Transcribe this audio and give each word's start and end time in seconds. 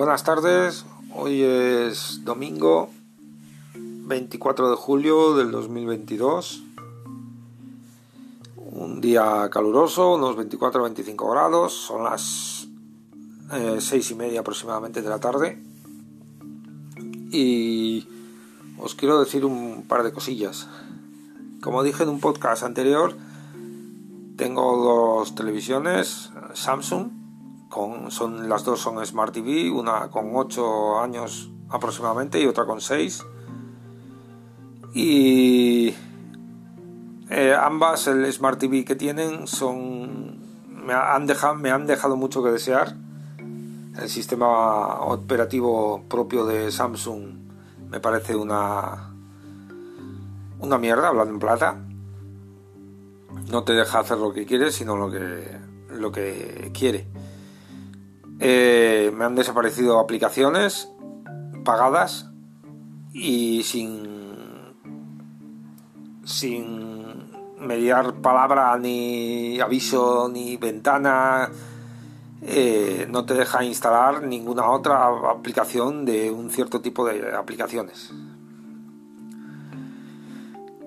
Buenas 0.00 0.24
tardes, 0.24 0.86
hoy 1.14 1.42
es 1.42 2.24
domingo 2.24 2.88
24 3.74 4.70
de 4.70 4.76
julio 4.76 5.36
del 5.36 5.50
2022. 5.50 6.62
Un 8.56 9.02
día 9.02 9.50
caluroso, 9.50 10.14
unos 10.14 10.38
24-25 10.38 11.30
grados, 11.30 11.74
son 11.74 12.04
las 12.04 12.66
eh, 13.52 13.76
seis 13.80 14.10
y 14.10 14.14
media 14.14 14.40
aproximadamente 14.40 15.02
de 15.02 15.08
la 15.10 15.20
tarde. 15.20 15.62
Y 17.30 18.08
os 18.78 18.94
quiero 18.94 19.20
decir 19.20 19.44
un 19.44 19.84
par 19.86 20.02
de 20.02 20.14
cosillas. 20.14 20.66
Como 21.60 21.82
dije 21.82 22.04
en 22.04 22.08
un 22.08 22.20
podcast 22.20 22.62
anterior, 22.62 23.14
tengo 24.38 24.78
dos 24.82 25.34
televisiones 25.34 26.30
Samsung, 26.54 27.19
con, 27.70 28.10
son, 28.10 28.50
las 28.50 28.64
dos 28.64 28.80
son 28.80 29.04
Smart 29.06 29.32
TV, 29.32 29.70
una 29.70 30.10
con 30.10 30.32
8 30.34 31.00
años 31.00 31.50
aproximadamente 31.70 32.38
y 32.38 32.46
otra 32.46 32.66
con 32.66 32.82
6. 32.82 33.24
Y 34.92 35.94
eh, 37.30 37.54
ambas, 37.58 38.06
el 38.08 38.30
Smart 38.30 38.58
TV 38.58 38.84
que 38.84 38.94
tienen, 38.94 39.46
son 39.46 40.38
me 40.68 40.92
han, 40.92 41.26
dejado, 41.26 41.54
me 41.54 41.70
han 41.70 41.86
dejado 41.86 42.16
mucho 42.16 42.42
que 42.42 42.50
desear. 42.50 42.94
El 43.38 44.10
sistema 44.10 45.00
operativo 45.00 46.04
propio 46.08 46.44
de 46.44 46.70
Samsung 46.70 47.36
me 47.88 48.00
parece 48.00 48.36
una, 48.36 49.14
una 50.58 50.76
mierda, 50.76 51.08
hablando 51.08 51.32
en 51.32 51.40
plata 51.40 51.86
no 53.50 53.64
te 53.64 53.72
deja 53.72 54.00
hacer 54.00 54.18
lo 54.18 54.32
que 54.32 54.46
quieres, 54.46 54.74
sino 54.74 54.96
lo 54.96 55.10
que, 55.10 55.58
lo 55.90 56.12
que 56.12 56.70
quiere. 56.72 57.06
Eh, 58.40 59.12
me 59.14 59.24
han 59.26 59.34
desaparecido 59.34 59.98
aplicaciones 60.00 60.90
pagadas 61.62 62.30
y 63.12 63.62
sin, 63.64 64.08
sin 66.24 67.30
mediar 67.58 68.14
palabra, 68.14 68.78
ni 68.78 69.60
aviso, 69.60 70.30
ni 70.32 70.56
ventana. 70.56 71.50
Eh, 72.42 73.06
no 73.10 73.26
te 73.26 73.34
deja 73.34 73.62
instalar 73.62 74.22
ninguna 74.22 74.70
otra 74.70 75.08
aplicación 75.30 76.06
de 76.06 76.30
un 76.30 76.48
cierto 76.48 76.80
tipo 76.80 77.06
de 77.06 77.34
aplicaciones. 77.36 78.10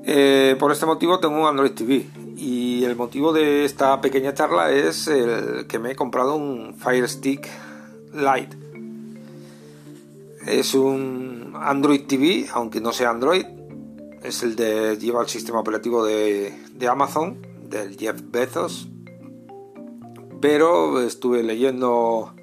Eh, 0.06 0.56
por 0.60 0.72
este 0.72 0.88
motivo 0.88 1.20
tengo 1.20 1.40
un 1.40 1.48
Android 1.48 1.72
TV 1.72 2.23
y 2.44 2.84
el 2.84 2.98
motivo 2.98 3.32
de 3.32 3.64
esta 3.64 4.02
pequeña 4.02 4.34
charla 4.34 4.70
es 4.70 5.08
el 5.08 5.66
que 5.66 5.80
me 5.80 5.92
he 5.92 5.96
comprado 5.96 6.36
un 6.36 6.76
Fire 6.76 7.08
Stick 7.08 7.48
Lite. 8.14 8.58
Es 10.46 10.74
un 10.74 11.54
Android 11.56 12.06
TV, 12.06 12.48
aunque 12.54 12.82
no 12.82 12.92
sea 12.92 13.12
Android, 13.12 13.46
es 14.22 14.44
el 14.44 14.58
de 14.58 14.98
lleva 14.98 15.22
el 15.22 15.30
sistema 15.30 15.62
operativo 15.62 16.04
de, 16.04 16.54
Amazon, 16.90 17.38
del 17.70 17.98
Jeff 17.98 18.22
Bezos. 18.26 18.90
Pero 20.42 21.02
estuve 21.02 21.44
leyendo 21.44 22.34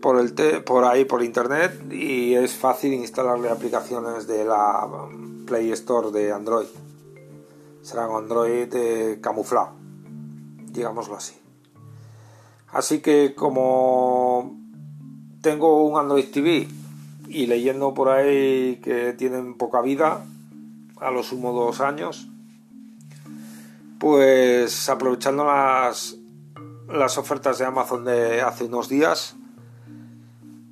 por, 0.00 0.18
el 0.18 0.32
por 0.64 0.84
ahí 0.84 1.04
por 1.04 1.22
internet 1.22 1.92
y 1.92 2.32
es 2.32 2.54
fácil 2.54 2.94
instalarle 2.94 3.50
aplicaciones 3.50 4.26
de 4.26 4.46
la 4.46 4.88
Play 5.44 5.70
Store 5.72 6.10
de 6.10 6.32
Android 6.32 6.66
será 7.86 8.08
un 8.08 8.16
Android 8.16 8.68
eh, 8.74 9.20
camuflado, 9.22 9.70
digámoslo 10.72 11.14
así. 11.14 11.36
Así 12.72 12.98
que 12.98 13.36
como 13.36 14.58
tengo 15.40 15.86
un 15.86 15.96
Android 15.96 16.28
TV 16.32 16.66
y 17.28 17.46
leyendo 17.46 17.94
por 17.94 18.08
ahí 18.08 18.80
que 18.82 19.12
tienen 19.12 19.54
poca 19.54 19.82
vida, 19.82 20.26
a 21.00 21.12
lo 21.12 21.22
sumo 21.22 21.52
dos 21.52 21.80
años, 21.80 22.28
pues 24.00 24.88
aprovechando 24.88 25.44
las, 25.44 26.16
las 26.88 27.18
ofertas 27.18 27.58
de 27.58 27.66
Amazon 27.66 28.04
de 28.04 28.42
hace 28.42 28.64
unos 28.64 28.88
días, 28.88 29.36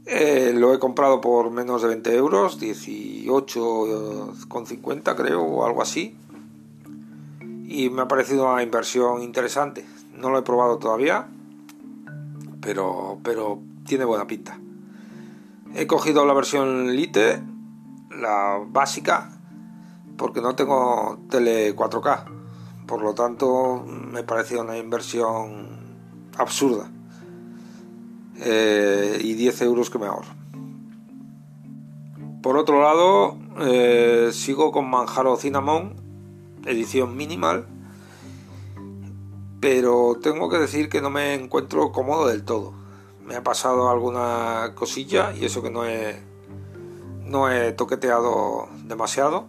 eh, 0.06 0.52
lo 0.52 0.74
he 0.74 0.80
comprado 0.80 1.20
por 1.20 1.52
menos 1.52 1.82
de 1.82 1.88
20 1.88 2.16
euros, 2.16 2.60
18,50 2.60 5.14
creo 5.14 5.42
o 5.42 5.64
algo 5.64 5.80
así 5.80 6.18
y 7.74 7.90
me 7.90 8.02
ha 8.02 8.08
parecido 8.08 8.50
una 8.52 8.62
inversión 8.62 9.20
interesante. 9.22 9.84
No 10.12 10.30
lo 10.30 10.38
he 10.38 10.42
probado 10.42 10.78
todavía, 10.78 11.26
pero, 12.60 13.18
pero 13.24 13.60
tiene 13.84 14.04
buena 14.04 14.28
pinta. 14.28 14.58
He 15.74 15.88
cogido 15.88 16.24
la 16.24 16.34
versión 16.34 16.94
Lite, 16.94 17.42
la 18.10 18.60
básica, 18.64 19.30
porque 20.16 20.40
no 20.40 20.54
tengo 20.54 21.18
tele 21.28 21.74
4K. 21.74 22.24
Por 22.86 23.02
lo 23.02 23.12
tanto, 23.14 23.84
me 23.84 24.22
parecido 24.22 24.60
una 24.60 24.78
inversión 24.78 25.98
absurda. 26.38 26.88
Eh, 28.36 29.18
y 29.20 29.34
10 29.34 29.62
euros 29.62 29.90
que 29.90 29.98
me 29.98 30.06
ahorro. 30.06 30.32
Por 32.40 32.56
otro 32.56 32.82
lado, 32.82 33.36
eh, 33.62 34.30
sigo 34.32 34.70
con 34.70 34.88
Manjaro 34.88 35.36
Cinnamon 35.36 36.03
edición 36.66 37.16
minimal, 37.16 37.66
pero 39.60 40.18
tengo 40.22 40.48
que 40.48 40.58
decir 40.58 40.88
que 40.88 41.00
no 41.00 41.10
me 41.10 41.34
encuentro 41.34 41.92
cómodo 41.92 42.26
del 42.26 42.44
todo. 42.44 42.72
Me 43.24 43.36
ha 43.36 43.42
pasado 43.42 43.88
alguna 43.88 44.72
cosilla 44.74 45.32
y 45.34 45.44
eso 45.44 45.62
que 45.62 45.70
no 45.70 45.86
he, 45.86 46.20
no 47.22 47.50
he 47.50 47.72
toqueteado 47.72 48.68
demasiado. 48.84 49.46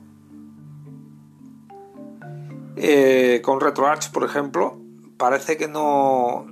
Eh, 2.78 3.42
con 3.44 3.60
RetroArch, 3.60 4.12
por 4.12 4.24
ejemplo, 4.24 4.78
parece 5.18 5.58
que 5.58 5.68
no, 5.68 6.46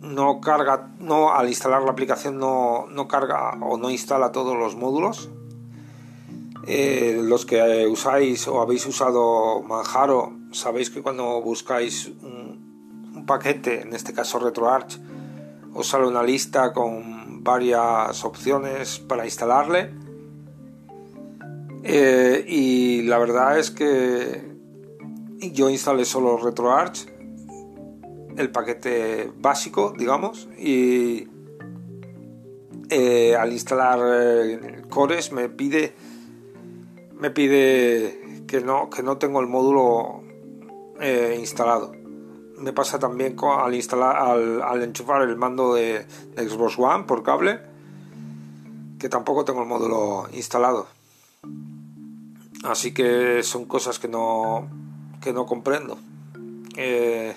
no 0.00 0.40
carga, 0.40 0.90
no 0.98 1.32
al 1.32 1.48
instalar 1.48 1.82
la 1.82 1.92
aplicación 1.92 2.38
no, 2.38 2.86
no 2.88 3.08
carga 3.08 3.58
o 3.60 3.76
no 3.76 3.90
instala 3.90 4.32
todos 4.32 4.56
los 4.56 4.76
módulos 4.76 5.30
eh, 6.66 7.20
los 7.22 7.44
que 7.44 7.86
usáis 7.88 8.46
o 8.46 8.60
habéis 8.60 8.86
usado 8.86 9.62
Manjaro, 9.62 10.32
sabéis 10.52 10.90
que 10.90 11.02
cuando 11.02 11.40
buscáis 11.42 12.12
un, 12.22 13.24
paquete, 13.26 13.82
en 13.82 13.94
este 13.94 14.12
caso 14.12 14.38
RetroArch, 14.38 14.98
os 15.74 15.86
sale 15.86 16.06
una 16.06 16.22
lista 16.22 16.72
con 16.72 17.42
varias 17.42 18.24
opciones 18.24 18.98
para 18.98 19.24
instalarle. 19.24 19.94
Eh, 21.84 22.44
y 22.46 23.02
la 23.02 23.18
verdad 23.18 23.58
es 23.58 23.70
que 23.70 24.52
yo 25.40 25.70
instalé 25.70 26.04
solo 26.04 26.36
RetroArch, 26.36 27.06
el 28.36 28.50
paquete 28.50 29.32
básico, 29.36 29.94
digamos, 29.96 30.48
y 30.58 31.28
eh, 32.88 33.36
al 33.36 33.52
instalar 33.52 34.82
Cores 34.88 35.32
me 35.32 35.48
pide 35.48 35.94
me 37.22 37.30
pide 37.30 38.44
que 38.48 38.60
no, 38.60 38.90
que 38.90 39.04
no 39.04 39.16
tengo 39.16 39.40
el 39.40 39.46
módulo 39.46 40.24
eh, 41.00 41.36
instalado. 41.38 41.92
Me 42.58 42.72
pasa 42.72 42.98
también 42.98 43.36
al, 43.40 43.74
instalar, 43.76 44.16
al, 44.16 44.82
enchufar 44.82 45.22
el 45.22 45.36
mando 45.36 45.74
de, 45.74 46.04
Xbox 46.36 46.76
One 46.80 47.04
por 47.04 47.22
cable, 47.22 47.60
que 48.98 49.08
tampoco 49.08 49.44
tengo 49.44 49.62
el 49.62 49.68
módulo 49.68 50.28
instalado. 50.32 50.88
Así 52.64 52.92
que 52.92 53.44
son 53.44 53.66
cosas 53.66 54.00
que 54.00 54.08
no, 54.08 54.68
que 55.20 55.32
no 55.32 55.46
comprendo. 55.46 55.98
Eh, 56.76 57.36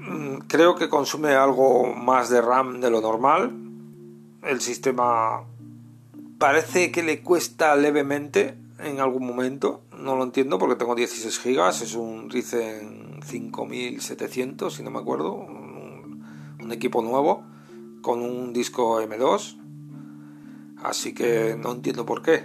mm, 0.00 0.38
creo 0.48 0.74
que 0.74 0.88
consume 0.88 1.34
algo 1.34 1.94
más 1.94 2.28
de 2.28 2.40
RAM 2.40 2.80
de 2.80 2.90
lo 2.90 3.00
normal. 3.00 3.56
El 4.42 4.60
sistema 4.60 5.44
Parece 6.42 6.90
que 6.90 7.04
le 7.04 7.22
cuesta 7.22 7.76
levemente 7.76 8.56
en 8.80 8.98
algún 8.98 9.24
momento. 9.24 9.82
No 9.96 10.16
lo 10.16 10.24
entiendo 10.24 10.58
porque 10.58 10.74
tengo 10.74 10.96
16 10.96 11.40
GB. 11.40 11.68
Es 11.68 11.94
un 11.94 12.28
Ryzen 12.30 13.20
5700, 13.24 14.74
si 14.74 14.82
no 14.82 14.90
me 14.90 14.98
acuerdo. 14.98 15.34
Un, 15.34 16.72
equipo 16.72 17.00
nuevo 17.00 17.44
con 18.00 18.22
un 18.22 18.52
disco 18.52 19.00
M2. 19.00 19.56
Así 20.82 21.14
que 21.14 21.56
no 21.56 21.70
entiendo 21.70 22.04
por 22.06 22.22
qué. 22.22 22.42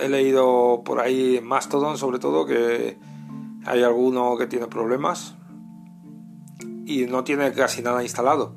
He 0.00 0.08
leído 0.08 0.82
por 0.84 0.98
ahí 0.98 1.36
en 1.36 1.46
Mastodon 1.46 1.98
sobre 1.98 2.18
todo 2.18 2.44
que 2.44 2.98
hay 3.64 3.84
alguno 3.84 4.36
que 4.36 4.48
tiene 4.48 4.66
problemas 4.66 5.36
y 6.86 7.04
no 7.04 7.22
tiene 7.22 7.52
casi 7.52 7.82
nada 7.82 8.02
instalado. 8.02 8.56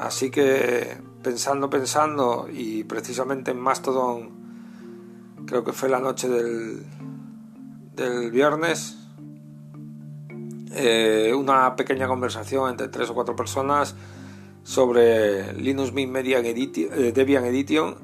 Así 0.00 0.32
que 0.32 1.08
pensando, 1.22 1.70
pensando, 1.70 2.48
y 2.50 2.84
precisamente 2.84 3.50
en 3.50 3.60
Mastodon, 3.60 4.30
creo 5.46 5.64
que 5.64 5.72
fue 5.72 5.88
la 5.88 6.00
noche 6.00 6.28
del, 6.28 6.84
del 7.94 8.30
viernes, 8.30 8.96
eh, 10.72 11.32
una 11.36 11.74
pequeña 11.76 12.06
conversación 12.06 12.70
entre 12.70 12.88
tres 12.88 13.10
o 13.10 13.14
cuatro 13.14 13.34
personas 13.34 13.96
sobre 14.62 15.52
Linux 15.54 15.92
Mint 15.92 16.12
Media 16.12 16.40
eh, 16.40 17.12
Debian 17.12 17.44
Edition 17.44 17.96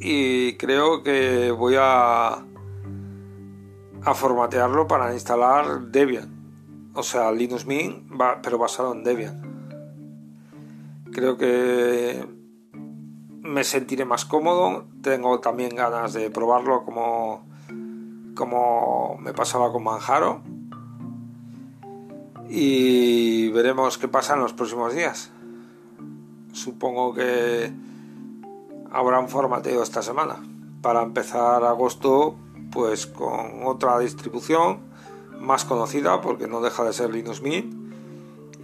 y 0.00 0.56
creo 0.56 1.02
que 1.02 1.50
voy 1.50 1.74
a 1.78 2.44
a 4.04 4.14
formatearlo 4.14 4.86
para 4.86 5.12
instalar 5.12 5.88
Debian. 5.90 6.90
O 6.94 7.02
sea 7.02 7.30
Linux 7.32 7.66
Mint 7.66 8.10
pero 8.42 8.56
basado 8.56 8.92
en 8.94 9.04
Debian 9.04 9.47
creo 11.12 11.36
que 11.36 12.26
me 13.42 13.64
sentiré 13.64 14.04
más 14.04 14.24
cómodo. 14.24 14.86
Tengo 15.02 15.40
también 15.40 15.74
ganas 15.74 16.12
de 16.12 16.30
probarlo 16.30 16.84
como 16.84 17.46
como 18.34 19.18
me 19.18 19.32
pasaba 19.32 19.72
con 19.72 19.82
Manjaro. 19.82 20.42
Y 22.48 23.50
veremos 23.50 23.98
qué 23.98 24.08
pasa 24.08 24.34
en 24.34 24.40
los 24.40 24.52
próximos 24.52 24.94
días. 24.94 25.30
Supongo 26.52 27.12
que 27.14 27.72
habrá 28.90 29.18
un 29.18 29.28
formateo 29.28 29.82
esta 29.82 30.02
semana. 30.02 30.36
Para 30.80 31.02
empezar 31.02 31.64
agosto 31.64 32.36
pues 32.70 33.06
con 33.06 33.66
otra 33.66 33.98
distribución 33.98 34.80
más 35.40 35.64
conocida 35.64 36.20
porque 36.20 36.46
no 36.46 36.60
deja 36.60 36.84
de 36.84 36.92
ser 36.92 37.10
Linux 37.10 37.42
Mint 37.42 37.77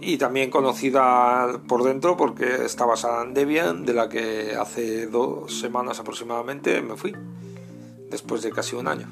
y 0.01 0.17
también 0.17 0.51
conocida 0.51 1.61
por 1.67 1.83
dentro 1.83 2.17
porque 2.17 2.65
está 2.65 2.85
basada 2.85 3.23
en 3.23 3.33
Debian 3.33 3.85
de 3.85 3.93
la 3.93 4.09
que 4.09 4.55
hace 4.55 5.07
dos 5.07 5.59
semanas 5.59 5.99
aproximadamente 5.99 6.81
me 6.81 6.95
fui 6.95 7.15
después 8.09 8.41
de 8.41 8.51
casi 8.51 8.75
un 8.75 8.87
año 8.87 9.07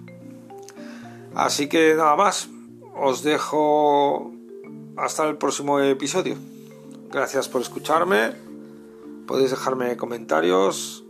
así 1.35 1.67
que 1.67 1.95
nada 1.95 2.15
más 2.15 2.49
os 2.95 3.23
dejo 3.23 4.31
hasta 4.97 5.27
el 5.27 5.37
próximo 5.37 5.79
episodio 5.79 6.35
gracias 7.11 7.47
por 7.47 7.61
escucharme 7.61 8.43
Podéis 9.27 9.51
dejarme 9.51 9.95
comentarios. 9.97 11.03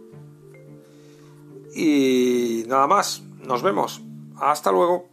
Y 1.75 2.63
nada 2.67 2.87
más. 2.87 3.23
Nos 3.45 3.63
vemos. 3.63 4.01
Hasta 4.37 4.71
luego. 4.71 5.12